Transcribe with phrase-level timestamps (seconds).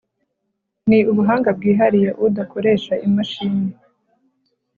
[0.89, 3.67] ni ubuhanga bwihariye udakoresha imashini